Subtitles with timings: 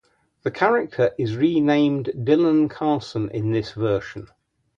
[0.41, 4.29] The character is renamed Dylan Carson in this version.